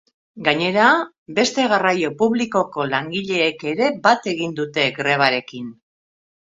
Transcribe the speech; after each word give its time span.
Gainera, 0.45 0.85
beste 1.39 1.65
garraio 1.75 2.11
publikoko 2.23 2.87
langileek 2.95 3.65
ere 3.75 3.93
bat 4.09 4.35
egin 4.35 4.61
dute 4.65 4.91
grebarekin. 5.01 5.75